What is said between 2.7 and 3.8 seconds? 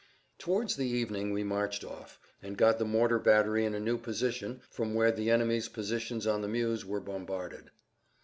the mortar battery in a